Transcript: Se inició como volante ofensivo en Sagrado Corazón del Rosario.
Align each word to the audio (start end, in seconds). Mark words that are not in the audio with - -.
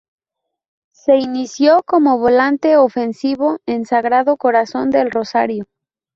Se 0.89 1.17
inició 1.17 1.83
como 1.83 2.17
volante 2.17 2.75
ofensivo 2.75 3.59
en 3.67 3.85
Sagrado 3.85 4.35
Corazón 4.35 4.89
del 4.89 5.11
Rosario. 5.11 5.65